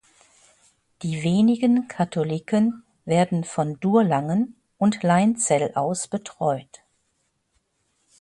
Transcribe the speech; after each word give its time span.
Die 1.03 1.21
wenigen 1.21 1.87
Katholiken 1.87 2.83
werden 3.05 3.43
von 3.43 3.79
Durlangen 3.79 4.55
und 4.79 5.03
Leinzell 5.03 5.73
aus 5.75 6.07
betreut. 6.07 6.79